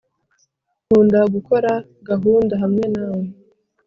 [0.85, 1.71] nkunda gukora
[2.09, 3.23] gahunda hamwe nawe